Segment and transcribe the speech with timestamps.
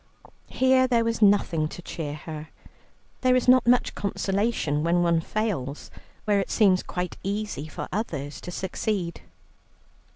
[0.49, 2.47] Here there was nothing to cheer her;
[3.21, 5.91] there is not much consolation when one fails
[6.25, 9.21] where it seems quite easy for others to succeed.